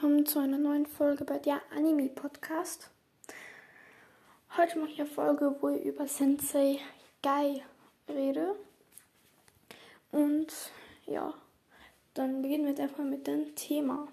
willkommen 0.00 0.24
zu 0.24 0.38
einer 0.38 0.56
neuen 0.56 0.86
Folge 0.86 1.24
bei 1.24 1.38
der 1.38 1.60
Anime 1.76 2.08
Podcast. 2.08 2.90
Heute 4.56 4.78
mache 4.78 4.90
ich 4.90 5.00
eine 5.00 5.08
Folge, 5.08 5.56
wo 5.60 5.68
ich 5.68 5.84
über 5.84 6.06
Sensei 6.06 6.78
Guy 7.22 7.62
rede. 8.08 8.54
Und 10.10 10.52
ja, 11.10 11.34
dann 12.14 12.42
beginnen 12.42 12.64
wir 12.64 12.70
jetzt 12.70 12.80
einfach 12.80 13.04
mit 13.04 13.26
dem 13.26 13.54
Thema. 13.54 14.08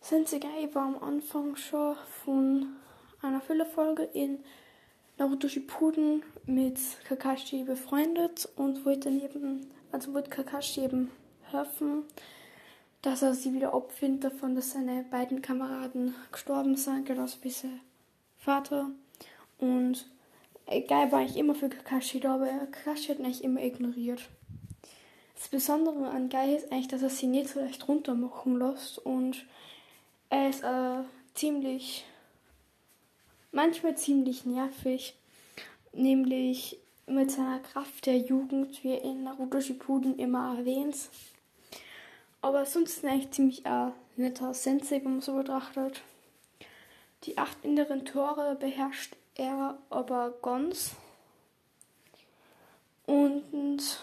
Sensei 0.00 0.40
war 0.72 0.84
am 0.84 1.02
Anfang 1.02 1.56
schon 1.56 1.96
von 2.24 2.76
einer 3.22 3.40
Füllerfolge 3.40 4.02
in 4.02 4.38
Naruto 5.16 5.48
Shippuden 5.48 6.22
mit 6.44 6.78
Kakashi 7.08 7.62
befreundet 7.62 8.48
und 8.56 8.84
wollte 8.84 9.08
dann 9.08 9.20
eben, 9.20 9.70
also 9.92 10.12
wollte 10.12 10.30
Kakashi 10.30 10.82
eben 10.82 11.10
helfen, 11.50 12.02
dass 13.00 13.22
er 13.22 13.34
sie 13.34 13.54
wieder 13.54 13.74
abfindet 13.74 14.24
davon, 14.24 14.54
dass 14.54 14.72
seine 14.72 15.04
beiden 15.04 15.40
Kameraden 15.40 16.14
gestorben 16.32 16.76
sind, 16.76 17.06
genauso 17.06 17.38
wie 17.42 17.50
sein 17.50 17.80
Vater. 18.38 18.90
Und 19.58 20.06
egal 20.66 21.12
war 21.12 21.22
ich 21.22 21.36
immer 21.36 21.54
für 21.54 21.68
Kakashi 21.68 22.20
da, 22.20 22.34
aber 22.34 22.48
Kakashi 22.70 23.08
hat 23.08 23.20
eigentlich 23.20 23.44
immer 23.44 23.62
ignoriert. 23.62 24.28
Das 25.34 25.48
Besondere 25.48 26.08
an 26.08 26.28
Guy 26.28 26.56
ist 26.56 26.70
eigentlich, 26.70 26.88
dass 26.88 27.02
er 27.02 27.10
sie 27.10 27.26
nicht 27.26 27.48
so 27.48 27.60
leicht 27.60 27.86
runter 27.88 28.14
machen 28.14 28.58
lässt 28.58 28.98
und 28.98 29.44
er 30.30 30.48
ist 30.48 30.62
äh, 30.62 31.02
ziemlich, 31.34 32.04
manchmal 33.52 33.96
ziemlich 33.96 34.46
nervig, 34.46 35.14
nämlich 35.92 36.78
mit 37.06 37.30
seiner 37.30 37.58
Kraft 37.60 38.06
der 38.06 38.16
Jugend, 38.18 38.82
wie 38.82 38.92
er 38.92 39.02
in 39.02 39.24
Naruto 39.24 39.60
Shippuden 39.60 40.18
immer 40.18 40.56
erwähnt. 40.56 40.96
Aber 42.40 42.64
sonst 42.64 42.96
ist 42.96 43.04
er 43.04 43.12
eigentlich 43.12 43.30
ziemlich 43.30 43.66
ein 43.66 43.92
netter 44.16 44.54
Sensei, 44.54 44.96
wenn 44.96 45.12
man 45.12 45.20
so 45.20 45.34
betrachtet. 45.34 46.02
Die 47.24 47.38
acht 47.38 47.64
inneren 47.64 48.04
Tore 48.04 48.54
beherrscht 48.54 49.16
er 49.34 49.78
aber 49.90 50.34
ganz. 50.42 50.92
Und 53.06 53.98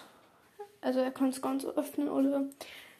also 0.82 1.00
er 1.00 1.12
kann 1.12 1.30
es 1.30 1.42
ganz 1.42 1.66
öffnen, 1.66 2.10
oder? 2.10 2.50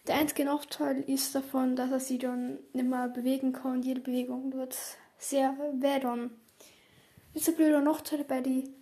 Der 0.08 0.16
einzige 0.16 0.46
Nachteil 0.46 1.02
ist 1.02 1.36
davon, 1.36 1.76
dass 1.76 1.92
er 1.92 2.00
sie 2.00 2.18
dann 2.18 2.58
nicht 2.74 2.88
mehr 2.88 3.08
bewegen 3.08 3.54
kann. 3.54 3.84
Jede 3.84 4.02
Bewegung 4.02 4.54
wird 4.54 4.76
sehr 5.18 5.56
weh 5.74 6.00
dann. 6.00 6.32
Ist 7.34 7.48
ein 7.50 7.56
blöder 7.56 7.82
Nachteil 7.82 8.24
bei 8.24 8.42
den 8.42 8.74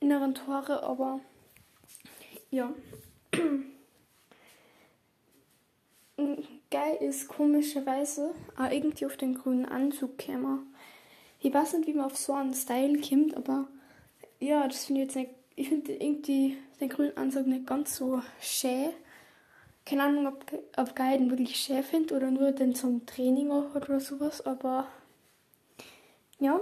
inneren 0.00 0.34
Tore, 0.34 0.82
aber 0.82 1.20
ja. 2.50 2.72
Geil 6.70 6.96
ist 7.00 7.28
komischerweise 7.28 8.34
auch 8.56 8.70
irgendwie 8.70 9.06
auf 9.06 9.16
den 9.16 9.34
grünen 9.34 9.66
Anzug 9.66 10.18
gekommen. 10.18 10.74
Ich 11.40 11.54
weiß 11.54 11.74
nicht, 11.74 11.86
wie 11.86 11.94
man 11.94 12.06
auf 12.06 12.16
so 12.16 12.32
einen 12.32 12.54
Style 12.54 13.00
kommt, 13.00 13.36
aber 13.36 13.68
ja, 14.40 14.66
das 14.66 14.86
finde 14.86 15.02
ich 15.02 15.06
jetzt 15.08 15.16
nicht. 15.16 15.30
Ich 15.56 15.68
finde 15.68 15.92
irgendwie 15.92 16.58
den 16.80 16.88
grünen 16.88 17.16
Anzug 17.16 17.46
nicht 17.46 17.66
ganz 17.66 17.96
so 17.96 18.22
schön. 18.40 18.90
Keine 19.86 20.04
Ahnung, 20.04 20.26
ob, 20.26 20.44
ob 20.76 20.96
Geil 20.96 21.18
den 21.18 21.30
wirklich 21.30 21.56
schön 21.56 21.82
findet 21.82 22.12
oder 22.12 22.30
nur 22.30 22.52
den 22.52 22.74
zum 22.74 23.04
Training 23.06 23.50
auch 23.50 23.74
oder 23.74 24.00
sowas, 24.00 24.44
aber 24.44 24.88
ja. 26.38 26.60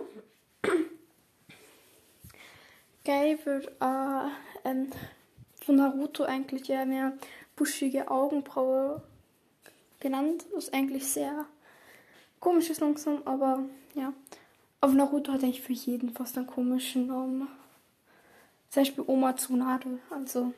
Geil 3.05 3.39
wird 3.45 3.69
äh, 3.81 4.29
ähm, 4.69 4.91
von 5.65 5.77
Naruto 5.77 6.25
eigentlich 6.25 6.69
ja 6.69 6.85
mehr 6.85 7.17
buschige 7.57 8.11
Augenbraue 8.11 9.03
genannt, 10.01 10.45
was 10.55 10.73
eigentlich 10.73 11.07
sehr 11.07 11.47
komisch 12.41 12.71
ist 12.71 12.81
langsam, 12.81 13.23
aber 13.25 13.65
ja. 13.95 14.13
Auf 14.81 14.93
Naruto 14.93 15.33
hat 15.33 15.45
eigentlich 15.45 15.63
für 15.63 15.73
jeden 15.73 16.11
fast 16.11 16.37
einen 16.37 16.49
komischen 16.49 17.07
Namen. 17.07 17.47
Zum 18.73 18.85
Beispiel 18.85 19.05
Oma 19.07 19.37
Tsunade, 19.37 19.99
also 20.09 20.55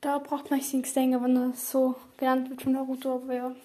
da 0.00 0.18
braucht 0.18 0.48
man 0.50 0.60
nichts 0.60 0.92
denken, 0.92 1.24
wenn 1.24 1.36
er 1.36 1.52
so 1.54 1.96
genannt 2.16 2.50
wird 2.50 2.62
von 2.62 2.70
Naruto, 2.70 3.16
aber 3.16 3.34
ja. 3.34 3.56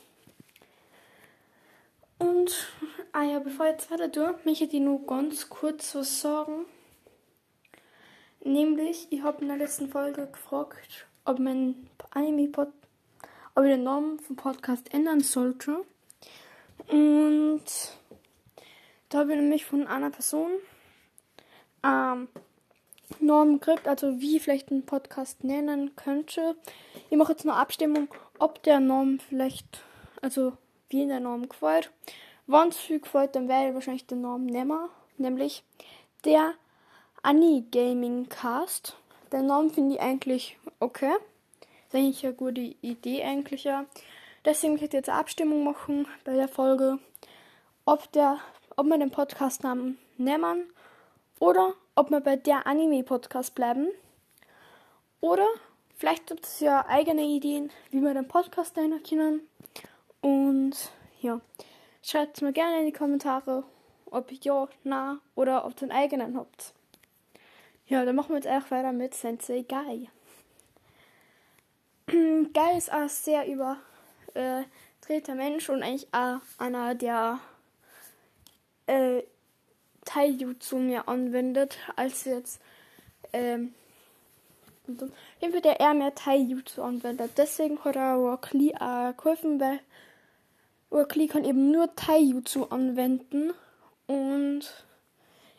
Und, 2.18 2.68
ah 3.12 3.22
ja, 3.22 3.38
bevor 3.38 3.68
ich 3.68 3.74
jetzt 3.74 3.92
weiter 3.92 4.12
tue, 4.12 4.34
möchte 4.46 4.64
ich 4.64 4.72
dir 4.72 4.80
nur 4.80 5.06
ganz 5.06 5.48
kurz 5.48 5.94
was 5.94 6.22
sagen. 6.22 6.66
Nämlich, 8.44 9.06
ich 9.12 9.22
habe 9.22 9.44
in 9.44 9.50
der 9.50 9.58
letzten 9.58 9.90
Folge 9.90 10.26
gefragt, 10.26 11.06
ob 11.24 11.38
mein 11.38 11.88
Anime-Pod 12.10 12.70
ob 13.54 13.64
ich 13.64 13.70
den 13.70 13.84
Namen 13.84 14.18
vom 14.18 14.38
Podcast 14.38 14.92
ändern 14.92 15.20
sollte. 15.20 15.86
Und 16.88 17.62
da 19.10 19.20
habe 19.20 19.34
ich 19.34 19.40
nämlich 19.40 19.66
von 19.66 19.86
einer 19.86 20.10
Person 20.10 20.50
ähm, 21.84 22.28
Namen 23.20 23.60
gekriegt, 23.60 23.88
also 23.88 24.20
wie 24.22 24.38
ich 24.38 24.44
vielleicht 24.44 24.72
einen 24.72 24.86
Podcast 24.86 25.44
nennen 25.44 25.96
könnte. 25.96 26.56
Ich 27.10 27.18
mache 27.18 27.32
jetzt 27.32 27.44
eine 27.44 27.56
Abstimmung, 27.56 28.08
ob 28.38 28.62
der 28.64 28.80
Name 28.80 29.18
vielleicht, 29.28 29.84
also 30.22 30.54
wie 30.90 31.02
in 31.02 31.10
der 31.10 31.20
Namen 31.20 31.50
gefällt. 31.50 31.92
Wenn 32.48 32.70
es 32.70 32.78
viel 32.78 33.00
gefällt, 33.00 33.36
dann 33.36 33.48
werde 33.48 33.70
ich 33.70 33.74
wahrscheinlich 33.74 34.08
den 34.08 34.22
Namen 34.22 34.46
nehmen, 34.46 34.90
nämlich 35.18 35.64
der 36.26 36.54
Annie 37.22 37.64
Gaming 37.72 38.30
Cast. 38.30 38.96
Den 39.32 39.48
Namen 39.48 39.70
finde 39.70 39.96
ich 39.96 40.02
eigentlich 40.02 40.58
okay. 40.80 41.14
Das 41.92 42.00
ist 42.00 42.06
eigentlich 42.06 42.26
eine 42.26 42.36
gute 42.36 42.62
Idee 42.62 43.24
eigentlich 43.24 43.64
ja. 43.64 43.86
Deswegen 44.46 44.74
möchte 44.74 44.88
ich 44.88 44.94
jetzt 44.94 45.10
eine 45.10 45.20
Abstimmung 45.20 45.64
machen 45.64 46.08
bei 46.24 46.34
der 46.34 46.48
Folge, 46.48 47.00
ob 47.86 48.12
der, 48.14 48.40
ob 48.78 48.86
wir 48.86 48.98
den 48.98 49.12
Podcastnamen 49.12 49.98
nehmen 50.18 50.72
oder 51.40 51.74
ob 52.00 52.10
wir 52.12 52.22
bei 52.22 52.38
der 52.38 52.66
Anime-Podcast 52.66 53.56
bleiben. 53.56 53.90
Oder 55.20 55.46
vielleicht 55.98 56.28
gibt 56.28 56.46
es 56.46 56.62
ja 56.62 56.86
eigene 56.88 57.24
Ideen, 57.24 57.72
wie 57.92 58.00
wir 58.00 58.14
den 58.14 58.26
Podcast 58.26 58.78
nennen 58.78 59.04
können. 59.04 59.42
Und 60.22 60.94
ja, 61.20 61.42
schreibt 62.02 62.42
mir 62.42 62.54
gerne 62.54 62.80
in 62.80 62.86
die 62.86 62.94
Kommentare, 62.94 63.66
ob 64.06 64.32
ja, 64.32 64.70
na 64.86 65.20
oder 65.36 65.66
ob 65.66 65.74
ihr 65.76 65.82
einen 65.82 65.92
eigenen 65.92 66.38
habt. 66.38 66.74
Ja, 67.88 68.06
dann 68.06 68.16
machen 68.16 68.30
wir 68.30 68.38
jetzt 68.38 68.48
auch 68.48 68.72
weiter 68.72 68.94
mit 68.94 69.14
Sensei 69.14 69.66
Guy. 69.68 70.08
Guy 72.08 72.78
ist 72.78 72.92
ein 72.92 73.10
sehr 73.10 73.46
überdrehter 73.46 75.36
Mensch 75.36 75.68
und 75.68 75.84
eigentlich 75.84 76.08
auch 76.14 76.40
einer, 76.60 76.96
der 76.96 77.42
äh, 78.88 79.22
Taijutsu 80.10 80.78
mehr 80.78 81.08
anwendet, 81.08 81.78
als 81.96 82.26
jetzt 82.26 82.60
ähm, 83.32 83.76
irgendwie 85.40 85.62
der 85.62 85.80
eher 85.80 85.94
mehr 85.94 86.16
Taijutsu 86.16 86.82
anwendet. 86.82 87.32
Deswegen 87.38 87.84
hat 87.84 87.96
er 87.96 88.16
Rock 88.16 88.52
Lee 88.54 88.74
auch 88.74 89.16
geholfen, 89.16 89.60
weil 89.60 89.80
Rock 90.92 91.14
Lee 91.16 91.28
kann 91.28 91.46
eben 91.46 91.70
nur 91.70 91.96
Taijutsu 91.96 92.64
anwenden 92.66 93.54
und 94.08 94.62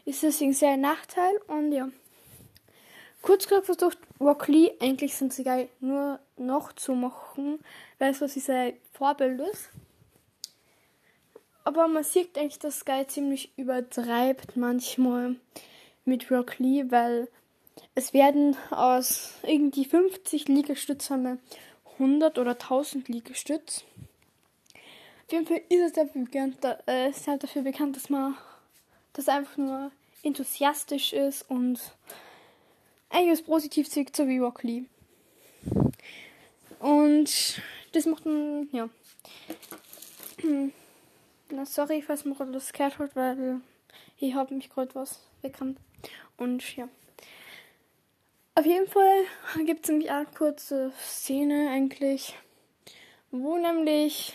ist 0.05 0.25
deswegen 0.25 0.53
sehr 0.53 0.73
ein 0.73 0.81
Nachteil 0.81 1.37
und 1.47 1.71
ja. 1.71 1.89
Kurz 3.23 3.47
gesagt 3.47 3.67
versucht 3.67 3.99
Rock 4.19 4.49
Lee 4.49 4.73
eigentlich 4.81 5.15
sind 5.15 5.33
sie 5.33 5.45
geil 5.45 5.69
nur 5.79 6.19
noch 6.37 6.73
zu 6.73 6.95
machen, 6.95 7.61
weil 7.99 8.11
es 8.11 8.21
was 8.21 8.35
sein 8.35 8.73
Vorbild 8.93 9.41
ist. 9.53 9.71
Aber 11.71 11.87
man 11.87 12.03
sieht 12.03 12.37
eigentlich, 12.37 12.59
dass 12.59 12.81
Sky 12.81 13.07
ziemlich 13.07 13.53
übertreibt 13.57 14.57
manchmal 14.57 15.37
mit 16.05 16.29
Rock 16.29 16.59
Lee, 16.59 16.87
weil 16.89 17.29
es 17.95 18.13
werden 18.13 18.57
aus 18.73 19.35
irgendwie 19.45 19.85
50 19.85 20.49
Liegestützen 20.49 21.39
100 21.93 22.39
oder 22.39 22.51
1000 22.55 23.07
Liegestütz. 23.07 23.85
Auf 24.75 25.33
jeden 25.33 25.47
Fall 25.47 25.63
ist 25.69 25.81
es 25.81 25.93
dafür 25.93 26.25
bekannt, 26.25 26.57
äh, 26.89 27.11
ist 27.11 27.29
halt 27.29 27.45
dafür 27.45 27.63
bekannt 27.63 27.95
dass 27.95 28.11
man 28.11 28.37
das 29.13 29.29
einfach 29.29 29.57
nur 29.57 29.93
enthusiastisch 30.25 31.13
ist 31.13 31.49
und 31.49 31.79
eigentlich 33.11 33.47
positiv 33.47 33.87
sieht, 33.87 34.17
so 34.17 34.27
wie 34.27 34.39
Rock 34.39 34.65
Lee. 34.65 34.87
Und 36.81 37.63
das 37.93 38.07
macht 38.07 38.27
ein, 38.27 38.69
ja. 38.73 38.89
Na, 41.53 41.67
sorry, 41.67 42.01
falls 42.01 42.25
man 42.25 42.37
gerade 42.37 42.53
das 42.53 42.73
gehört 42.73 42.99
hat, 42.99 43.17
weil 43.17 43.61
ich 44.19 44.35
habe 44.35 44.55
mich 44.55 44.71
gerade 44.71 44.95
was 44.95 45.21
weggerannt. 45.43 45.79
Und 46.37 46.77
ja. 46.77 46.89
Auf 48.55 48.67
jeden 48.67 48.87
Fall 48.87 49.25
gibt 49.65 49.85
es 49.85 49.91
nämlich 49.91 50.11
eine 50.11 50.27
kurze 50.27 50.93
Szene 50.99 51.71
eigentlich, 51.71 52.37
wo 53.31 53.57
nämlich 53.57 54.35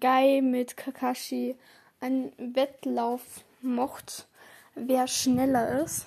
Guy 0.00 0.40
mit 0.42 0.76
Kakashi 0.76 1.56
einen 2.00 2.32
Wettlauf 2.38 3.22
macht, 3.60 4.26
wer 4.74 5.06
schneller 5.06 5.84
ist. 5.84 6.06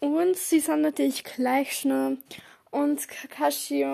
Und 0.00 0.36
sie 0.36 0.60
sind 0.60 0.82
natürlich 0.82 1.22
gleich 1.22 1.78
schnell. 1.78 2.18
Und 2.70 3.06
Kakashi, 3.08 3.86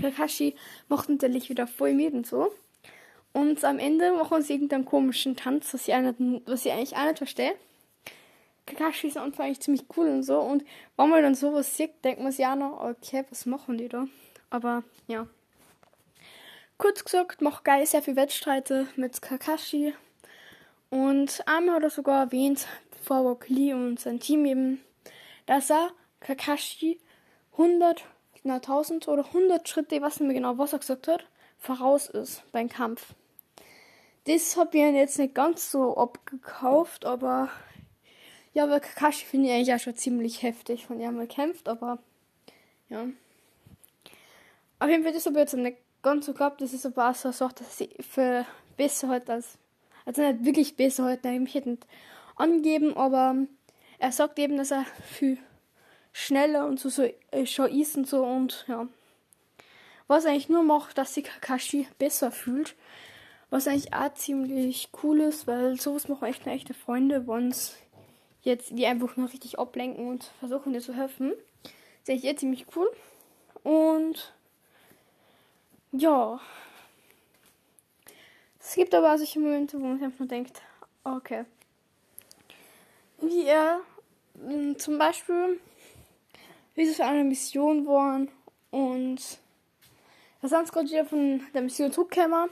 Kakashi 0.00 0.54
macht 0.88 1.08
natürlich 1.08 1.50
wieder 1.50 1.66
voll 1.66 1.92
mit 1.92 2.14
und 2.14 2.26
so. 2.26 2.50
Und 3.34 3.64
am 3.64 3.80
Ende 3.80 4.12
machen 4.12 4.42
sie 4.42 4.54
irgendeinen 4.54 4.84
komischen 4.84 5.34
Tanz, 5.34 5.74
was 5.74 5.88
ich, 5.88 5.94
nicht, 5.96 6.42
was 6.46 6.64
ich 6.64 6.72
eigentlich 6.72 6.96
auch 6.96 7.04
nicht 7.04 7.18
verstehe. 7.18 7.54
Kakashi 8.64 9.08
ist 9.08 9.16
Anfang 9.16 9.46
eigentlich 9.46 9.60
ziemlich 9.60 9.84
cool 9.96 10.06
und 10.06 10.22
so. 10.22 10.38
Und 10.38 10.64
wenn 10.96 11.10
man 11.10 11.20
dann 11.20 11.34
sowas 11.34 11.76
sieht, 11.76 12.04
denkt 12.04 12.22
man 12.22 12.30
sich 12.30 12.44
ja 12.44 12.54
noch, 12.54 12.80
okay, 12.80 13.24
was 13.28 13.44
machen 13.44 13.76
die 13.76 13.88
da? 13.88 14.06
Aber 14.50 14.84
ja. 15.08 15.26
Kurz 16.78 17.04
gesagt, 17.04 17.42
macht 17.42 17.64
Geil 17.64 17.84
sehr 17.86 18.02
viel 18.02 18.14
Wettstreite 18.14 18.86
mit 18.94 19.20
Kakashi. 19.20 19.94
Und 20.88 21.42
einmal 21.46 21.76
hat 21.76 21.82
er 21.82 21.90
sogar 21.90 22.26
erwähnt, 22.26 22.68
vor 23.02 23.18
Rock 23.18 23.48
Lee 23.48 23.74
und 23.74 23.98
sein 23.98 24.20
Team 24.20 24.46
eben, 24.46 24.80
dass 25.46 25.70
er 25.70 25.90
Kakashi 26.20 27.00
100, 27.52 28.04
na 28.44 28.54
1000 28.56 29.08
oder 29.08 29.26
100 29.26 29.68
Schritte, 29.68 29.96
ich 29.96 30.02
weiß 30.02 30.20
nicht 30.20 30.28
mehr 30.28 30.36
genau, 30.36 30.56
was 30.56 30.72
er 30.72 30.78
gesagt 30.78 31.08
hat, 31.08 31.26
voraus 31.58 32.08
ist 32.08 32.44
beim 32.52 32.68
Kampf. 32.68 33.14
Das 34.24 34.56
habe 34.56 34.78
ich 34.78 34.94
jetzt 34.94 35.18
nicht 35.18 35.34
ganz 35.34 35.70
so 35.70 35.96
abgekauft, 35.96 37.04
aber 37.04 37.50
ja, 38.54 38.64
aber 38.64 38.80
Kakashi 38.80 39.26
finde 39.26 39.48
ich 39.48 39.54
eigentlich 39.54 39.74
auch 39.74 39.80
schon 39.80 39.96
ziemlich 39.96 40.42
heftig, 40.42 40.86
von 40.86 41.00
ihm 41.00 41.28
kämpft, 41.28 41.68
aber 41.68 41.98
ja. 42.88 43.06
Auf 44.78 44.88
jeden 44.88 45.02
Fall, 45.02 45.12
das 45.12 45.26
habe 45.26 45.36
ich 45.36 45.40
jetzt 45.40 45.54
nicht 45.54 45.78
ganz 46.02 46.26
so 46.26 46.32
gehabt, 46.32 46.60
das 46.60 46.72
ist 46.72 46.86
aber 46.86 47.10
auch 47.10 47.14
so 47.14 47.28
eine 47.28 47.34
Sache, 47.34 47.54
dass 47.58 47.78
sie 47.78 47.90
für 48.00 48.46
besser 48.76 49.08
halt 49.08 49.28
als, 49.28 49.58
also 50.06 50.22
nicht 50.22 50.44
wirklich 50.44 50.76
besser 50.76 51.04
halt, 51.04 51.24
nämlich 51.24 51.54
hätten 51.54 51.78
angeben, 52.36 52.96
aber 52.96 53.36
er 53.98 54.12
sagt 54.12 54.38
eben, 54.38 54.56
dass 54.56 54.70
er 54.70 54.84
viel 55.04 55.38
schneller 56.12 56.66
und 56.66 56.80
so, 56.80 56.88
so 56.88 57.02
äh, 57.30 57.46
schon 57.46 57.70
ist 57.70 57.96
und 57.96 58.08
so 58.08 58.24
und 58.24 58.64
ja. 58.68 58.86
Was 60.06 60.26
eigentlich 60.26 60.48
nur 60.48 60.62
macht, 60.62 60.98
dass 60.98 61.14
sich 61.14 61.24
Kakashi 61.24 61.88
besser 61.98 62.30
fühlt. 62.30 62.74
Was 63.50 63.68
eigentlich 63.68 63.92
auch 63.94 64.12
ziemlich 64.14 64.88
cool 65.02 65.20
ist, 65.20 65.46
weil 65.46 65.80
sowas 65.80 66.08
machen 66.08 66.26
echt 66.26 66.46
echte 66.46 66.74
Freunde, 66.74 67.26
wenn 67.26 67.48
es 67.48 67.76
jetzt 68.42 68.76
die 68.76 68.86
einfach 68.86 69.16
nur 69.16 69.32
richtig 69.32 69.58
ablenken 69.58 70.08
und 70.08 70.24
versuchen 70.38 70.72
dir 70.72 70.80
zu 70.80 70.94
helfen. 70.94 71.32
Das 71.62 71.72
ist 72.02 72.10
eigentlich 72.10 72.24
eh 72.24 72.36
ziemlich 72.36 72.66
cool. 72.76 72.90
Und 73.62 74.34
ja. 75.92 76.40
Es 78.60 78.74
gibt 78.74 78.94
aber 78.94 79.16
solche 79.18 79.40
Momente, 79.40 79.78
wo 79.80 79.84
man 79.84 80.02
einfach 80.02 80.18
nur 80.18 80.28
denkt, 80.28 80.62
okay. 81.04 81.44
Wie 83.20 83.44
er 83.44 83.80
zum 84.78 84.98
Beispiel, 84.98 85.60
wie 86.74 86.86
sie 86.86 86.94
für 86.94 87.04
eine 87.04 87.24
Mission 87.24 87.86
waren 87.86 88.28
und 88.70 89.38
da 90.42 90.48
sind 90.48 90.72
gerade 90.72 90.88
wieder 90.88 91.06
von 91.06 91.40
der 91.54 91.62
Mission 91.62 91.92
zurückgekommen. 91.92 92.50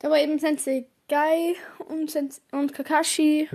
Da 0.00 0.10
war 0.10 0.18
eben 0.18 0.38
Sensei 0.38 0.86
Guy 1.08 1.56
und, 1.88 2.10
Sensei 2.10 2.40
und 2.52 2.72
Kakashi 2.72 3.48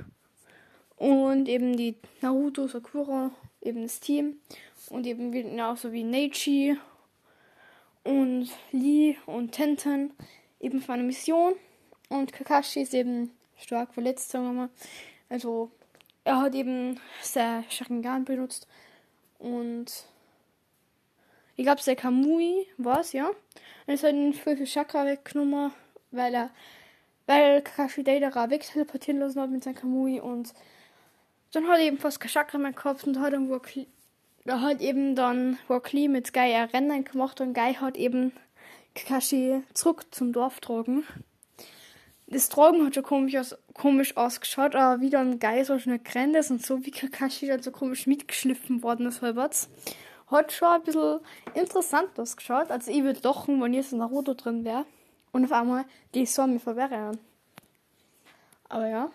und 0.97 1.47
eben 1.47 1.77
die 1.77 1.95
Naruto, 2.21 2.67
Sakura, 2.67 3.31
eben 3.61 3.83
das 3.83 3.99
Team. 3.99 4.39
Und 4.89 5.07
eben 5.07 5.31
genauso 5.31 5.93
wie 5.93 6.03
Neichi 6.03 6.77
und 8.03 8.49
Lee 8.71 9.15
und 9.25 9.51
Tenten 9.53 10.13
eben 10.59 10.81
für 10.81 10.93
eine 10.93 11.03
Mission. 11.03 11.53
Und 12.09 12.33
Kakashi 12.33 12.81
ist 12.81 12.93
eben 12.93 13.31
stark 13.57 13.93
verletzt, 13.93 14.29
sagen 14.29 14.45
wir 14.45 14.53
mal. 14.53 14.69
Also 15.29 15.71
er 16.25 16.41
hat 16.41 16.55
eben 16.55 16.99
sein 17.21 17.63
Sharingan 17.69 18.25
benutzt. 18.25 18.67
Und 19.39 20.05
ich 21.55 21.63
glaube, 21.63 21.81
sein 21.81 21.95
Kamui 21.95 22.67
war 22.77 22.99
es, 22.99 23.13
ja. 23.13 23.27
Und 23.27 23.93
es 23.93 24.03
hat 24.03 24.13
ihn 24.13 24.33
für 24.33 24.57
viel 24.57 24.65
Chakra 24.65 25.05
weggenommen, 25.05 25.71
weil 26.13 26.33
er, 26.33 26.49
weil 27.27 27.61
Kakashi 27.61 28.03
Deidara 28.03 28.49
wegteleportieren 28.49 29.19
lassen 29.19 29.41
hat 29.41 29.49
mit 29.49 29.63
seinem 29.63 29.75
Kamui 29.75 30.19
und 30.19 30.53
dann 31.51 31.67
hat 31.67 31.79
er 31.79 31.85
eben 31.85 31.97
fast 31.97 32.19
kein 32.19 32.31
Chakra 32.31 32.57
mehr 32.57 32.73
gehabt 32.73 33.03
und 33.05 33.19
hat 33.19 33.33
dann 33.33 33.51
Rock 33.51 33.67
da 34.45 34.59
hat 34.59 34.81
eben 34.81 35.15
dann 35.15 35.57
Rock 35.69 35.93
Lee 35.93 36.09
mit 36.09 36.33
Guy 36.33 36.53
ein 36.53 36.69
Rennen 36.69 37.05
gemacht 37.05 37.39
und 37.39 37.53
Guy 37.53 37.75
hat 37.75 37.95
eben 37.95 38.33
Kakashi 38.93 39.63
zurück 39.73 40.05
zum 40.11 40.33
Dorf 40.33 40.59
tragen. 40.59 41.05
Das 42.27 42.49
Tragen 42.49 42.85
hat 42.85 42.95
schon 42.95 43.03
komisch, 43.03 43.37
aus, 43.37 43.55
komisch 43.73 44.17
ausgeschaut, 44.17 44.75
aber 44.75 45.01
wie 45.01 45.09
dann 45.09 45.39
Guy 45.39 45.63
so 45.63 45.79
schnell 45.79 45.99
gerannt 45.99 46.35
ist 46.35 46.51
und 46.51 46.65
so 46.65 46.85
wie 46.85 46.91
Kakashi 46.91 47.47
dann 47.47 47.61
so 47.61 47.71
komisch 47.71 48.05
mitgeschliffen 48.05 48.83
worden 48.83 49.07
ist 49.07 49.21
halbwegs. 49.21 49.69
Hat 50.27 50.51
schon 50.51 50.67
ein 50.67 50.83
bisschen 50.83 51.19
interessant 51.53 52.19
ausgeschaut. 52.19 52.69
Also 52.69 52.91
ich 52.91 53.03
würde 53.03 53.21
lachen, 53.23 53.61
wenn 53.61 53.73
jetzt 53.73 53.93
Naruto 53.93 54.33
drin 54.33 54.65
wäre. 54.65 54.85
Und 55.33 55.43
auf 55.43 55.51
einmal 55.51 55.83
die 56.13 56.25
Sonne 56.25 56.59
verwehren. 56.59 57.19
Aber 58.69 58.87
ja. 58.87 59.11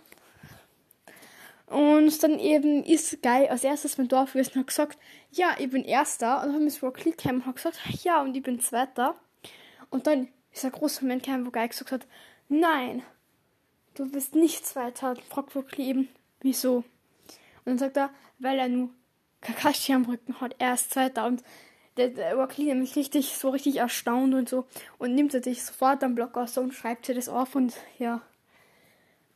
Und 1.66 2.22
dann 2.22 2.38
eben 2.38 2.82
ist 2.84 3.22
Guy 3.22 3.48
als 3.48 3.64
erstes 3.64 3.96
beim 3.96 4.08
Dorf 4.08 4.32
gewesen 4.32 4.52
und 4.54 4.60
hat 4.60 4.66
gesagt, 4.66 4.98
ja, 5.32 5.54
ich 5.58 5.70
bin 5.70 5.84
Erster. 5.84 6.42
Und 6.42 6.46
dann 6.46 6.54
haben 6.54 6.82
wir 6.82 7.04
Lee 7.04 7.10
gekommen 7.12 7.40
und 7.40 7.46
hat 7.46 7.56
gesagt, 7.56 7.78
ja, 8.02 8.22
und 8.22 8.36
ich 8.36 8.42
bin 8.42 8.60
Zweiter. 8.60 9.14
Und 9.90 10.06
dann 10.06 10.28
ist 10.52 10.64
ein 10.64 10.72
großer 10.72 11.02
Moment 11.02 11.24
gekommen, 11.24 11.46
wo 11.46 11.50
Guy 11.50 11.68
gesagt 11.68 11.92
hat, 11.92 12.06
nein, 12.48 13.02
du 13.94 14.10
bist 14.10 14.34
nicht 14.34 14.66
Zweiter. 14.66 15.10
Und 15.10 15.22
fragt 15.24 15.76
Lee 15.76 15.90
eben, 15.90 16.08
wieso? 16.40 16.76
Und 16.76 16.84
dann 17.66 17.78
sagt 17.78 17.96
er, 17.96 18.10
weil 18.38 18.58
er 18.58 18.68
nur 18.68 18.90
Kakashi 19.40 19.92
am 19.92 20.06
Rücken 20.06 20.40
hat, 20.40 20.56
er 20.58 20.74
ist 20.74 20.90
Zweiter. 20.90 21.26
Und 21.26 21.42
der, 21.98 22.08
der 22.08 22.34
Rock 22.36 22.56
Lee 22.56 22.66
nämlich 22.66 22.96
richtig, 22.96 23.36
so 23.36 23.50
richtig 23.50 23.76
erstaunt 23.76 24.34
und 24.34 24.48
so. 24.48 24.64
Und 24.98 25.14
nimmt 25.14 25.34
er 25.34 25.42
sich 25.42 25.64
sofort 25.64 26.02
am 26.02 26.14
Block 26.14 26.36
aus 26.36 26.56
und 26.56 26.72
schreibt 26.72 27.06
sich 27.06 27.16
das 27.16 27.28
auf 27.28 27.54
und 27.54 27.74
ja. 27.98 28.22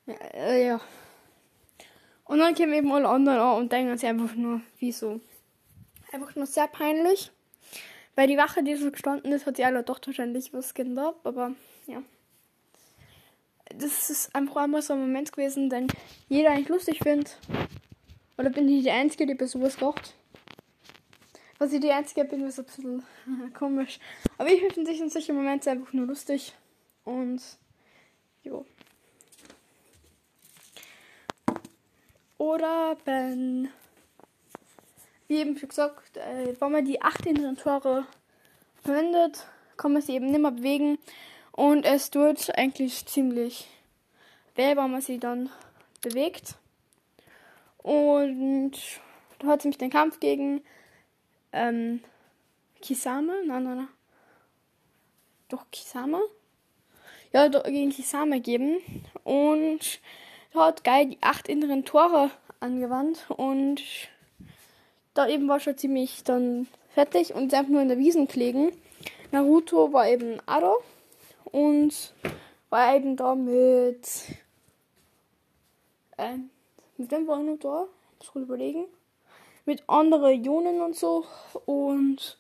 Ja, 0.07 0.15
äh, 0.35 0.67
ja. 0.67 0.81
Und 2.25 2.39
dann 2.39 2.55
kämen 2.55 2.73
eben 2.75 2.93
alle 2.93 3.09
anderen 3.09 3.39
an 3.39 3.59
und 3.59 3.73
denken 3.73 3.97
sich 3.99 4.09
einfach 4.09 4.35
nur, 4.35 4.61
wieso. 4.79 5.21
Einfach 6.13 6.35
nur 6.37 6.47
sehr 6.47 6.69
peinlich. 6.69 7.31
Weil 8.15 8.29
die 8.29 8.37
Wache, 8.37 8.63
die 8.63 8.77
so 8.77 8.91
gestanden 8.91 9.33
ist, 9.33 9.47
hat 9.47 9.57
sie 9.57 9.65
alle 9.65 9.83
doch 9.83 10.01
wahrscheinlich 10.05 10.53
was 10.53 10.75
geändert, 10.75 11.17
aber 11.25 11.53
ja. 11.87 12.03
Das 13.79 14.11
ist 14.11 14.35
einfach 14.35 14.57
einmal 14.57 14.83
so 14.83 14.93
ein 14.93 15.01
Moment 15.01 15.33
gewesen, 15.33 15.71
den 15.71 15.89
jeder 16.29 16.51
eigentlich 16.51 16.69
lustig 16.69 16.99
findet. 17.03 17.39
Oder 18.37 18.51
bin 18.51 18.69
ich 18.69 18.85
die 18.85 18.91
Einzige, 18.91 19.27
die 19.27 19.35
bei 19.35 19.47
sowas 19.47 19.81
lacht? 19.81 20.15
Was 21.63 21.73
ich 21.73 21.79
die 21.79 21.93
Einzige 21.93 22.25
bin, 22.25 22.45
ist 22.45 22.59
ein 22.59 22.65
bisschen 22.65 23.05
komisch. 23.57 24.01
Aber 24.37 24.51
ich 24.51 24.61
finde 24.63 24.85
sich 24.85 25.01
in 25.01 25.11
solchen 25.11 25.37
Momenten 25.37 25.69
einfach 25.69 25.93
nur 25.93 26.09
lustig. 26.09 26.55
Und 27.05 27.41
jo. 28.43 28.67
Oder 32.37 32.97
wenn, 33.05 33.69
wie 35.29 35.37
eben 35.37 35.57
schon 35.57 35.69
gesagt, 35.69 36.17
äh, 36.17 36.53
wenn 36.59 36.73
man 36.73 36.85
die 36.85 37.01
acht 37.01 37.25
inneren 37.27 37.57
Tore 37.57 38.09
verwendet, 38.83 39.47
kann 39.77 39.93
man 39.93 40.03
sie 40.03 40.17
eben 40.17 40.33
nicht 40.33 40.41
mehr 40.41 40.51
bewegen. 40.51 40.99
Und 41.53 41.85
es 41.85 42.11
tut 42.11 42.51
eigentlich 42.59 43.07
ziemlich 43.07 43.69
weh, 44.57 44.75
wenn 44.75 44.91
man 44.91 45.01
sie 45.01 45.21
dann 45.21 45.49
bewegt. 46.01 46.57
Und 47.79 48.73
da 49.39 49.47
hat 49.47 49.63
sie 49.63 49.69
mich 49.69 49.79
den 49.79 49.91
Kampf 49.91 50.19
gegen 50.19 50.65
ähm, 51.53 52.01
Kisame, 52.81 53.45
nein, 53.47 53.65
nein, 53.65 53.77
nein. 53.77 53.89
Doch 55.49 55.65
Kisame? 55.71 56.21
Ja, 57.33 57.49
gegen 57.49 57.91
Kisame 57.91 58.37
gegeben. 58.37 58.79
Und 59.25 60.01
hat 60.55 60.85
Guy 60.85 61.07
die 61.09 61.19
acht 61.23 61.49
inneren 61.49 61.85
Tore 61.85 62.31
angewandt 62.61 63.27
und 63.31 63.83
da 65.15 65.27
eben 65.29 65.49
war 65.49 65.61
schon 65.61 65.77
ziemlich 65.77 66.25
dann 66.25 66.69
fertig 66.95 67.35
und 67.35 67.53
einfach 67.53 67.71
nur 67.71 67.83
in 67.83 67.89
der 67.89 67.99
Wiesen 67.99 68.29
gelegen. 68.29 68.73
Naruto 69.31 69.93
war 69.93 70.09
eben 70.09 70.41
Ado 70.47 70.83
und 71.45 72.15
war 72.71 72.95
eben 72.95 73.17
da 73.17 73.35
mit. 73.35 74.09
Äh, 76.17 76.39
mit 76.97 77.11
wem 77.11 77.27
war 77.27 77.39
er 77.39 77.45
noch 77.45 77.59
da? 77.59 77.87
Ich 78.21 78.35
muss 78.35 78.45
überlegen. 78.45 78.85
Mit 79.65 79.89
anderen 79.89 80.45
Ionen 80.45 80.81
und 80.81 80.97
so. 80.97 81.25
Und 81.67 82.39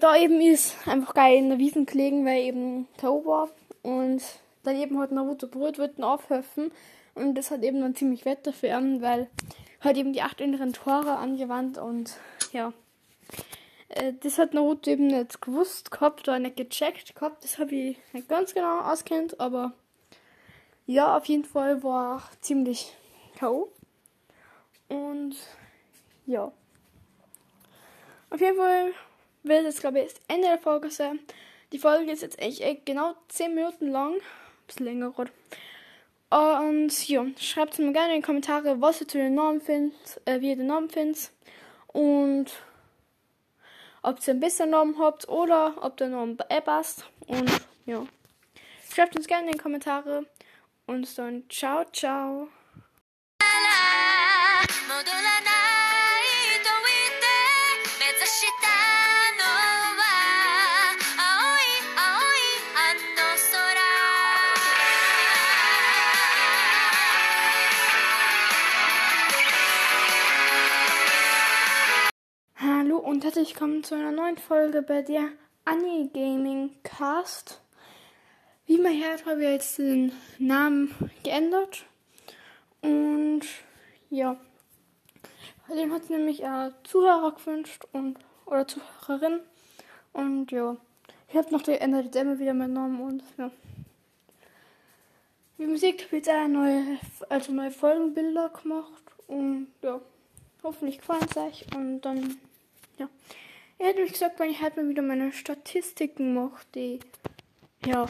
da 0.00 0.16
eben 0.16 0.40
ist 0.40 0.76
einfach 0.86 1.14
geil 1.14 1.38
in 1.38 1.48
der 1.48 1.58
Wiesen 1.58 1.86
gelegen, 1.86 2.26
weil 2.26 2.42
eben 2.42 2.88
Tau 2.96 3.24
war. 3.24 3.48
Und 3.82 4.22
dann 4.64 4.76
eben 4.76 4.98
hat 4.98 5.12
Naruto 5.12 5.46
Brot 5.46 5.78
wollten 5.78 6.04
aufhelfen. 6.04 6.72
Und 7.14 7.34
das 7.34 7.50
hat 7.50 7.62
eben 7.62 7.80
dann 7.80 7.94
ziemlich 7.94 8.24
Wetter 8.24 8.52
für 8.52 8.68
ihn, 8.68 9.02
weil 9.02 9.28
hat 9.80 9.96
eben 9.96 10.12
die 10.12 10.22
acht 10.22 10.40
inneren 10.40 10.72
Tore 10.72 11.16
angewandt 11.16 11.78
und 11.78 12.16
ja. 12.52 12.72
Äh, 13.88 14.12
das 14.20 14.38
hat 14.38 14.54
Naruto 14.54 14.90
eben 14.90 15.06
nicht 15.06 15.40
gewusst 15.40 15.90
gehabt 15.90 16.28
oder 16.28 16.38
nicht 16.38 16.56
gecheckt 16.56 17.14
gehabt. 17.14 17.44
Das 17.44 17.58
habe 17.58 17.74
ich 17.74 17.98
nicht 18.12 18.28
ganz 18.28 18.54
genau 18.54 18.80
auskennt, 18.80 19.40
aber 19.40 19.72
ja, 20.86 21.16
auf 21.16 21.26
jeden 21.26 21.44
Fall 21.44 21.82
war 21.82 22.22
ziemlich 22.40 22.92
K.O. 23.38 23.68
Und 24.88 25.36
ja. 26.28 26.52
Auf 28.30 28.40
jeden 28.40 28.56
Fall 28.56 28.92
wird 29.42 29.64
jetzt, 29.64 29.80
glaube 29.80 30.00
ich, 30.00 30.12
das 30.12 30.20
Ende 30.28 30.48
der 30.48 30.58
Folge 30.58 30.90
sein. 30.90 31.18
Die 31.72 31.78
Folge 31.78 32.12
ist 32.12 32.22
jetzt 32.22 32.38
echt, 32.38 32.60
echt 32.60 32.86
genau 32.86 33.14
10 33.28 33.54
Minuten 33.54 33.88
lang. 33.88 34.14
Ein 34.14 34.20
bisschen 34.66 34.86
länger 34.86 35.10
gerade. 35.10 35.32
Und 36.30 37.08
ja, 37.08 37.24
schreibt 37.40 37.78
mir 37.78 37.92
gerne 37.92 38.14
in 38.14 38.20
die 38.20 38.26
Kommentare, 38.26 38.80
was 38.80 39.00
ihr 39.00 39.08
zu 39.08 39.16
den 39.16 39.34
Namen 39.34 39.62
findet, 39.62 40.20
äh, 40.26 40.40
wie 40.40 40.50
ihr 40.50 40.56
den 40.56 40.66
Namen 40.66 40.90
findet. 40.90 41.30
Und 41.86 42.52
ob 44.02 44.18
ihr 44.26 44.30
einen 44.32 44.40
besseren 44.40 44.70
Namen 44.70 44.98
habt 44.98 45.28
oder 45.28 45.74
ob 45.80 45.96
der 45.96 46.08
Name 46.08 46.36
äh, 46.50 46.60
passt. 46.60 47.04
Und 47.26 47.50
ja. 47.86 48.06
Schreibt 48.94 49.16
uns 49.16 49.26
gerne 49.26 49.46
in 49.46 49.52
die 49.52 49.58
Kommentare. 49.58 50.26
Und 50.86 51.18
dann 51.18 51.44
ciao, 51.48 51.84
ciao. 51.92 52.48
Und 73.18 73.24
herzlich 73.24 73.54
willkommen 73.54 73.82
zu 73.82 73.96
einer 73.96 74.12
neuen 74.12 74.36
Folge 74.36 74.80
bei 74.80 75.02
der 75.02 75.30
Annie 75.64 76.08
Gaming 76.14 76.70
Cast. 76.84 77.60
Wie 78.66 78.78
man 78.78 78.96
hört, 78.96 79.26
habe 79.26 79.42
ich 79.42 79.50
jetzt 79.50 79.76
den 79.76 80.12
Namen 80.38 80.94
geändert. 81.24 81.84
Und 82.80 83.40
ja, 84.08 84.36
dem 85.68 85.92
hat 85.92 86.08
nämlich 86.10 86.44
ein 86.44 86.72
Zuhörer 86.84 87.32
gewünscht 87.32 87.88
und 87.90 88.20
oder 88.46 88.68
Zuhörerin. 88.68 89.40
Und 90.12 90.52
ja, 90.52 90.76
ich 91.28 91.36
habe 91.36 91.50
noch 91.50 91.64
geändert 91.64 92.04
jetzt 92.04 92.16
immer 92.16 92.38
wieder 92.38 92.54
meinen 92.54 92.74
Namen 92.74 93.00
und 93.00 93.24
ja. 93.36 93.50
Die 95.58 95.66
Musik 95.66 96.04
habe 96.04 96.18
jetzt 96.18 96.30
auch 96.30 96.46
neue, 96.46 96.84
also 97.28 97.50
neue 97.50 97.72
Folgenbilder 97.72 98.50
gemacht 98.50 99.02
und 99.26 99.66
ja, 99.82 100.00
hoffentlich 100.62 100.98
gefallen 100.98 101.26
es 101.28 101.36
euch 101.36 101.66
und 101.74 102.02
dann 102.02 102.38
ja. 102.98 103.08
Hat 103.80 103.96
mich 103.96 104.12
gesagt, 104.12 104.38
wenn 104.40 104.50
ich 104.50 104.60
halt 104.60 104.76
mal 104.76 104.88
wieder 104.88 105.02
meine 105.02 105.32
Statistiken 105.32 106.34
mache, 106.34 106.64
die 106.74 107.00
ja, 107.86 108.06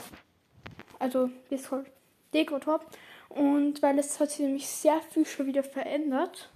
also 0.98 1.30
halt 1.70 1.86
Deko 2.32 2.60
habe. 2.66 2.86
Und 3.28 3.82
weil 3.82 3.98
es 3.98 4.18
hat 4.18 4.30
sich 4.30 4.40
nämlich 4.40 4.66
sehr 4.66 5.00
viel 5.02 5.26
schon 5.26 5.46
wieder 5.46 5.62
verändert. 5.62 6.50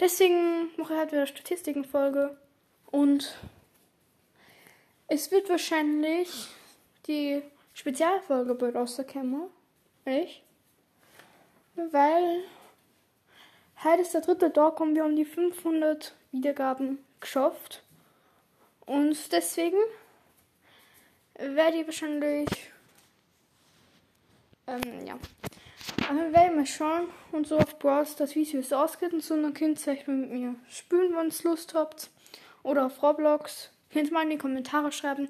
Deswegen 0.00 0.70
mache 0.76 0.94
ich 0.94 0.98
halt 0.98 1.12
wieder 1.12 1.26
Statistikenfolge. 1.26 2.36
Und 2.90 3.36
es 5.08 5.30
wird 5.30 5.48
wahrscheinlich 5.48 6.48
die 7.06 7.42
Spezialfolge 7.74 8.54
bei 8.54 8.70
rauskommen. 8.70 9.42
Nicht? 10.04 10.42
Weil 11.74 12.44
heute 13.84 14.02
ist 14.02 14.14
der 14.14 14.22
dritte 14.22 14.52
Tag 14.52 14.80
und 14.80 14.94
wir 14.94 15.04
haben 15.04 15.16
die 15.16 15.24
500 15.24 16.14
Wiedergaben 16.32 16.98
geschafft. 17.20 17.82
Und 18.84 19.32
deswegen 19.32 19.78
werde 21.38 21.78
ich 21.78 21.86
wahrscheinlich 21.86 22.48
ähm, 24.66 25.06
ja. 25.06 25.18
Aber 26.08 26.18
wenn 26.18 26.32
wir 26.32 26.50
mal 26.50 26.66
schauen 26.66 27.08
und 27.32 27.46
so 27.46 27.58
auf 27.58 27.78
Browse 27.78 28.16
das 28.18 28.34
Video 28.34 28.60
ist 28.60 28.74
ausgeht 28.74 29.12
und 29.12 29.22
so, 29.22 29.40
dann 29.40 29.54
könnt 29.54 29.84
ihr 29.86 29.92
euch 29.92 30.06
mit 30.06 30.30
mir 30.30 30.54
spielen, 30.68 31.14
wenn 31.16 31.28
ihr 31.28 31.50
Lust 31.50 31.74
habt. 31.74 32.10
Oder 32.62 32.86
auf 32.86 33.02
Roblox. 33.02 33.70
Könnt 33.92 34.08
ihr 34.08 34.12
mal 34.12 34.24
in 34.24 34.30
die 34.30 34.38
Kommentare 34.38 34.90
schreiben, 34.90 35.28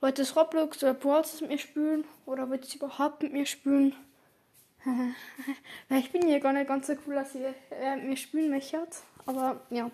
wollt 0.00 0.18
ihr 0.18 0.30
Roblox 0.34 0.82
oder 0.82 0.94
Browse 0.94 1.42
mit 1.42 1.50
mir 1.50 1.58
spielen? 1.58 2.04
Oder 2.24 2.48
wollt 2.48 2.68
ihr 2.68 2.76
überhaupt 2.76 3.22
mit 3.22 3.32
mir 3.32 3.46
spielen? 3.46 3.94
Weil 5.88 5.98
ich 5.98 6.10
bin 6.10 6.28
ja 6.28 6.38
gar 6.38 6.52
nicht 6.52 6.66
ganz 6.66 6.86
so 6.86 6.94
cool, 7.06 7.14
dass 7.14 7.34
ihr 7.34 7.54
äh, 7.70 7.96
mit 7.96 8.04
mir 8.06 8.16
spielen 8.16 8.50
möchtet. 8.50 9.02
Aber 9.26 9.60
ja. 9.70 9.90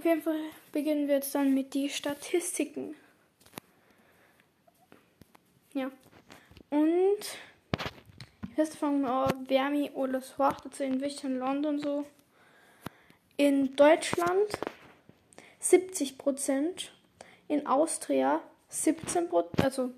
Auf 0.00 0.06
jeden 0.06 0.22
Fall 0.22 0.40
beginnen 0.72 1.08
wir 1.08 1.16
jetzt 1.16 1.34
dann 1.34 1.52
mit 1.52 1.74
den 1.74 1.90
Statistiken. 1.90 2.96
Ja. 5.74 5.90
Und 6.70 7.18
jetzt 8.56 8.78
fangen 8.78 9.02
wir 9.02 9.10
an, 9.10 9.50
Wärme 9.50 9.90
alles 9.94 10.38
hoch, 10.38 10.58
dazu 10.64 10.84
in 10.84 11.02
welchen 11.02 11.38
London 11.38 11.78
so. 11.80 12.06
In 13.36 13.76
Deutschland 13.76 14.48
70 15.58 16.16
Prozent, 16.16 16.92
in 17.46 17.66
Austria 17.66 18.40
17 18.70 19.28
Prozent, 19.28 19.62
also 19.62 19.90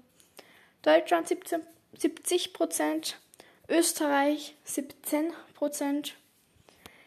Deutschland 0.82 1.28
17, 1.28 1.60
70 1.96 2.52
Prozent, 2.52 3.20
Österreich 3.68 4.56
17 4.64 5.32
Prozent, 5.54 6.16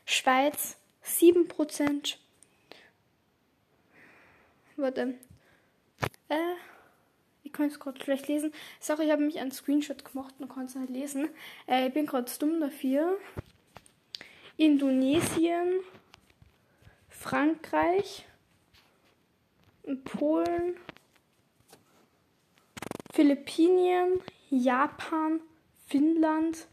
Schweiz 0.05 0.77
7 1.01 1.49
Prozent. 1.49 2.19
Warte. 4.77 5.15
Äh, 6.29 6.55
kann 7.55 7.67
es 7.67 7.79
gerade 7.79 8.03
schlecht 8.03 8.27
lesen. 8.27 8.51
Sorry, 8.79 9.05
ich 9.05 9.11
habe 9.11 9.23
mich 9.23 9.39
einen 9.39 9.51
Screenshot 9.51 10.03
gemacht 10.03 10.35
und 10.39 10.49
kann 10.49 10.65
es 10.65 10.75
nicht 10.75 10.89
lesen. 10.89 11.29
Äh, 11.67 11.87
ich 11.87 11.93
bin 11.93 12.05
gerade 12.05 12.31
dumm 12.37 12.59
dafür. 12.59 13.17
Indonesien, 14.57 15.79
Frankreich, 17.09 18.25
Polen, 20.03 20.77
Philippinen, 23.13 24.21
Japan, 24.49 25.39
Finnland, 25.87 26.67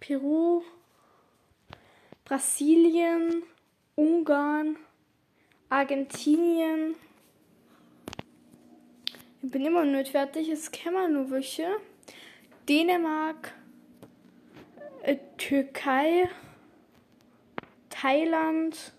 Peru, 0.00 0.62
Brasilien, 2.24 3.42
Ungarn, 3.94 4.76
Argentinien, 5.68 6.90
ich 6.90 7.05
bin 9.50 9.64
immer 9.64 9.84
noch 9.84 9.92
nicht 9.92 10.12
fertig. 10.12 10.48
Es 10.48 10.70
kämen 10.70 11.12
nur 11.12 11.30
welche. 11.30 11.68
Dänemark, 12.68 13.54
äh, 15.02 15.16
Türkei, 15.38 16.28
Thailand 17.90 18.92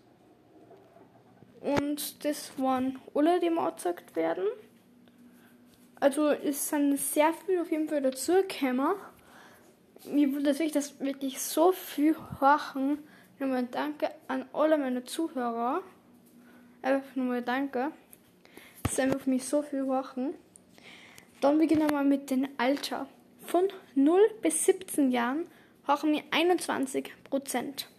und 1.61 2.23
das 2.23 2.51
waren 2.57 2.99
alle, 3.13 3.39
die 3.39 3.49
mal 3.49 3.71
gezeigt 3.71 4.15
werden. 4.15 4.45
Also 5.99 6.29
es 6.29 6.69
sind 6.69 6.97
sehr 6.97 7.33
viel 7.33 7.59
auf 7.59 7.71
jeden 7.71 7.89
Fall 7.89 8.01
dazu 8.01 8.33
gekommen. 8.33 8.95
Mir 10.05 10.31
würde 10.31 10.45
wirklich 10.45 10.71
das 10.71 10.99
wirklich 10.99 11.41
so 11.41 11.71
viel 11.71 12.15
horchen. 12.39 12.99
Nochmal 13.39 13.67
danke 13.69 14.11
an 14.27 14.45
alle 14.53 14.77
meine 14.77 15.03
Zuhörer. 15.03 15.81
Einfach 16.81 17.15
nochmal 17.15 17.41
danke. 17.41 17.91
Das 18.87 19.01
einfach 19.01 19.19
für 19.19 19.29
mich 19.29 19.43
so 19.43 19.61
viel 19.61 19.85
Wochen. 19.85 20.33
Dann 21.41 21.57
beginnen 21.57 21.89
wir 21.89 22.03
mit 22.03 22.29
dem 22.29 22.47
Alter. 22.57 23.07
Von 23.45 23.67
0 23.95 24.21
bis 24.41 24.63
17 24.63 25.11
Jahren 25.11 25.45
haben 25.85 26.13
wir 26.13 26.23
21 26.31 27.11
Prozent. 27.25 27.89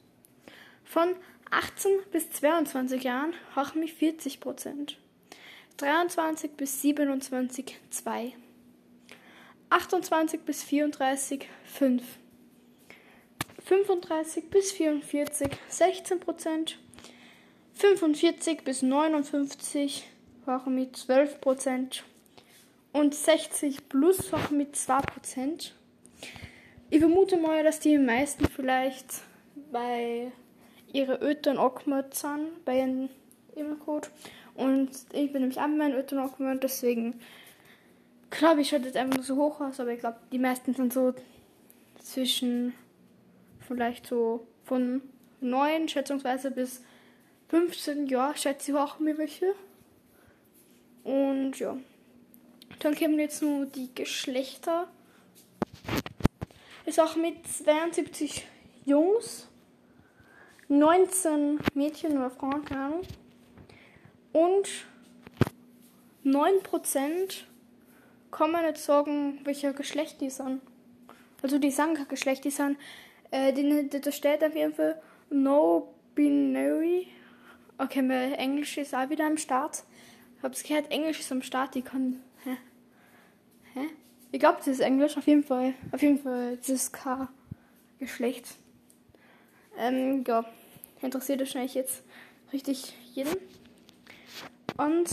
Von 0.85 1.15
18 1.51 1.93
bis 2.11 2.31
22 2.31 3.05
Jahren 3.05 3.35
haben 3.55 3.83
wir 3.83 3.89
40 3.89 4.41
Prozent. 4.41 4.97
23 5.77 6.53
bis 6.53 6.81
27 6.81 7.79
2. 7.91 8.33
28 9.69 10.41
bis 10.41 10.63
34 10.65 11.47
5. 11.65 12.03
35 13.63 14.49
bis 14.49 14.73
44 14.73 15.51
16 15.69 16.21
Prozent. 16.21 16.79
45 17.75 18.65
bis 18.65 18.81
59 18.81 20.09
Wochen 20.49 20.75
mit 20.75 20.97
12 20.97 21.41
Prozent 21.41 22.05
und 22.93 23.15
60 23.15 23.89
plus 23.89 24.33
Wochen 24.33 24.57
mit 24.57 24.75
2 24.75 25.01
Prozent. 25.03 25.75
Ich 26.91 27.01
vermute 27.01 27.37
mal, 27.37 27.63
dass 27.63 27.81
die 27.81 27.99
meisten 27.99 28.47
vielleicht 28.49 29.07
bei 29.71 30.33
ihre 30.93 31.21
Eltern 31.21 31.59
angemeldet 31.59 32.15
sind, 32.15 32.65
bei 32.65 32.79
ihrem 32.79 33.11
E-Mail-Code. 33.55 34.09
Und 34.55 34.91
ich 35.13 35.31
bin 35.33 35.43
nämlich 35.43 35.59
auch 35.59 35.63
bei 35.63 35.69
meinen 35.69 35.95
Eltern 35.95 36.19
angemeldet, 36.19 36.65
deswegen 36.65 37.21
glaube 38.31 38.63
ich, 38.63 38.71
schaut 38.71 38.85
jetzt 38.85 38.97
einfach 38.97 39.23
so 39.23 39.37
hoch 39.37 39.61
aus, 39.61 39.81
aber 39.81 39.93
ich 39.93 40.01
glaube, 40.01 40.19
die 40.33 40.39
meisten 40.39 40.75
sind 40.75 40.93
so 40.93 41.15
zwischen 42.03 42.75
vielleicht 43.61 44.07
so 44.07 44.47
von 44.65 45.03
9 45.41 45.89
schätzungsweise 45.89 46.51
bis 46.51 46.83
15 47.49 48.07
Jahre, 48.07 48.37
schätze 48.37 48.73
ich, 48.73 48.77
auch 48.77 48.99
mir 48.99 49.17
welche. 49.19 49.55
Und 51.09 51.59
ja. 51.59 51.75
Dann 52.81 52.95
kommen 52.95 53.19
jetzt 53.19 53.41
nur 53.41 53.65
die 53.65 53.89
Geschlechter. 53.95 54.89
Ist 56.85 57.01
auch 57.01 57.17
mit 57.17 57.47
72 57.47 58.47
Jungs, 58.85 59.49
19 60.69 61.61
Mädchen 61.73 62.19
oder 62.19 62.29
Frauen, 62.29 62.63
keine 62.67 62.81
Ahnung. 62.83 63.01
Und 64.33 64.69
9% 66.27 67.45
kann 68.31 68.51
man 68.51 68.67
nicht 68.67 68.77
sagen, 68.77 69.41
welcher 69.45 69.73
Geschlecht 69.73 70.21
die 70.21 70.29
sind. 70.29 70.61
Also 71.41 71.59
die 71.59 71.71
sagen 71.71 71.95
kein 71.95 72.09
Geschlecht, 72.09 72.45
die 72.45 72.51
sind, 72.51 72.77
äh, 73.31 73.55
die, 73.55 73.89
da 73.89 74.13
steht 74.13 74.45
auf 74.45 74.55
jeden 74.55 74.75
Fall 74.75 75.01
no 75.31 75.95
binary. 76.15 77.09
Okay, 77.79 78.03
mein 78.03 78.35
Englisch 78.35 78.77
ist 78.77 78.95
auch 78.95 79.09
wieder 79.09 79.27
am 79.27 79.39
Start. 79.39 79.85
Hab's 80.43 80.63
gehört, 80.63 80.91
Englisch 80.91 81.21
ist 81.21 81.33
am 81.33 81.43
Start, 81.43 81.75
die 81.75 81.83
kann. 81.83 82.23
Hä? 82.45 82.57
Hä? 83.75 83.87
Ich 84.31 84.41
glaube, 84.41 84.59
das 84.59 84.69
ist 84.69 84.81
Englisch, 84.81 85.17
auf 85.17 85.27
jeden 85.27 85.43
Fall. 85.43 85.75
Auf 85.91 86.03
jeden 86.03 86.19
Fall, 86.19 86.57
das 86.59 86.69
ist 86.69 86.93
kein 86.93 87.29
Geschlecht. 87.99 88.47
Ähm, 89.77 90.25
ja. 90.27 90.45
Interessiert 91.01 91.41
wahrscheinlich 91.41 91.75
jetzt 91.75 92.03
richtig 92.53 92.95
jeden. 93.15 93.37
Und 94.77 95.09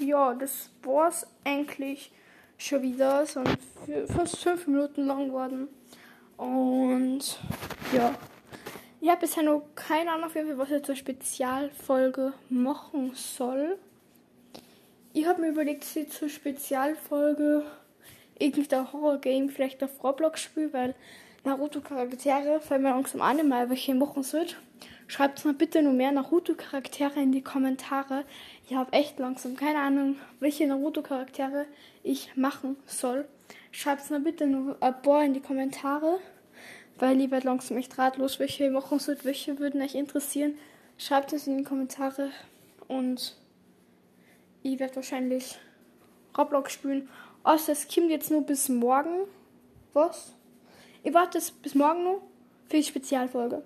ja, 0.00 0.34
das 0.34 0.70
war's 0.82 1.26
eigentlich 1.44 2.12
schon 2.58 2.82
wieder. 2.82 3.24
So 3.26 3.42
fast 4.14 4.38
fünf 4.38 4.66
Minuten 4.66 5.06
lang 5.06 5.28
geworden. 5.28 5.68
Und 6.36 7.38
ja. 7.92 8.14
Ich 9.00 9.10
habe 9.10 9.20
bisher 9.20 9.42
noch 9.42 9.62
keine 9.74 10.12
Ahnung, 10.12 10.30
was 10.56 10.70
ich 10.70 10.82
zur 10.82 10.96
Spezialfolge 10.96 12.32
machen 12.48 13.12
soll. 13.14 13.78
Ich 15.16 15.26
habe 15.26 15.42
mir 15.42 15.50
überlegt, 15.50 15.84
sie 15.84 16.08
zur 16.08 16.28
Spezialfolge 16.28 17.62
irgendein 18.36 18.92
Horror-Game 18.92 19.48
vielleicht 19.48 19.80
auf 19.84 20.02
Roblox 20.02 20.42
spielen, 20.42 20.72
weil 20.72 20.96
Naruto-Charaktere, 21.44 22.60
falls 22.60 22.82
man 22.82 22.94
langsam 22.94 23.22
eine 23.22 23.44
mal 23.44 23.70
welche 23.70 23.94
machen 23.94 24.24
sollte. 24.24 24.56
Schreibt 25.06 25.44
mal 25.44 25.54
bitte 25.54 25.82
nur 25.84 25.92
mehr 25.92 26.10
Naruto-Charaktere 26.10 27.20
in 27.20 27.30
die 27.30 27.42
Kommentare. 27.42 28.24
Ich 28.68 28.74
habe 28.74 28.92
echt 28.92 29.20
langsam 29.20 29.54
keine 29.54 29.78
Ahnung, 29.78 30.16
welche 30.40 30.66
Naruto-Charaktere 30.66 31.66
ich 32.02 32.34
machen 32.34 32.76
soll. 32.84 33.28
Schreibt 33.70 34.10
mal 34.10 34.18
bitte 34.18 34.48
nur 34.48 34.76
ein 34.80 35.00
paar 35.00 35.24
in 35.24 35.34
die 35.34 35.40
Kommentare, 35.40 36.18
weil 36.98 37.20
ich 37.20 37.30
werde 37.30 37.46
langsam 37.46 37.76
echt 37.76 37.96
ratlos, 37.98 38.40
welche 38.40 38.64
ich 38.64 38.72
machen 38.72 38.98
soll, 38.98 39.16
welche 39.22 39.60
würden 39.60 39.80
euch 39.80 39.94
interessieren. 39.94 40.58
Schreibt 40.98 41.32
es 41.32 41.46
in 41.46 41.58
die 41.58 41.64
Kommentare 41.64 42.30
und 42.88 43.36
ich 44.64 44.80
werde 44.80 44.96
wahrscheinlich 44.96 45.58
Roblox 46.36 46.72
spielen. 46.72 47.08
Außer 47.44 47.72
es 47.72 47.86
kommt 47.86 48.10
jetzt 48.10 48.30
nur 48.30 48.42
bis 48.42 48.68
morgen. 48.68 49.28
Was? 49.92 50.32
Ich 51.02 51.12
warte 51.12 51.38
bis 51.62 51.74
morgen 51.74 52.04
noch 52.04 52.22
für 52.68 52.78
die 52.78 52.82
Spezialfolge. 52.82 53.62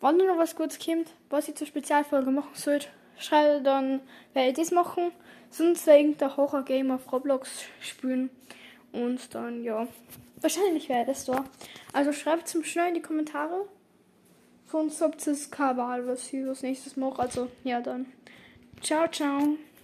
Wenn 0.00 0.18
du 0.18 0.26
noch 0.26 0.38
was 0.38 0.54
kurz 0.54 0.78
kommt, 0.78 1.08
was 1.30 1.48
ich 1.48 1.54
zur 1.54 1.66
Spezialfolge 1.66 2.30
machen 2.30 2.54
sollte, 2.54 2.88
schreibe 3.16 3.62
dann, 3.62 4.00
werde 4.34 4.50
ich 4.50 4.56
das 4.56 4.70
machen. 4.70 5.10
Sonst 5.50 5.86
werde 5.86 6.00
ich 6.00 6.06
irgendein 6.06 6.36
Horror-Game 6.36 6.90
auf 6.90 7.10
Roblox 7.10 7.62
spielen. 7.80 8.30
Und 8.92 9.34
dann, 9.34 9.64
ja, 9.64 9.88
wahrscheinlich 10.40 10.88
wäre 10.88 11.06
das 11.06 11.24
da. 11.24 11.44
Also 11.94 12.12
schreibt 12.12 12.48
zum 12.48 12.62
schnell 12.62 12.88
in 12.88 12.94
die 12.94 13.02
Kommentare. 13.02 13.66
Sonst 14.66 15.00
habt 15.00 15.26
ihr 15.26 15.36
keine 15.50 15.78
Wahl, 15.78 16.06
was 16.06 16.32
ich 16.32 16.46
als 16.46 16.62
nächstes 16.62 16.96
mache. 16.96 17.20
Also, 17.20 17.48
ja, 17.64 17.80
dann. 17.80 18.06
Ciao, 18.82 19.08
ciao. 19.08 19.56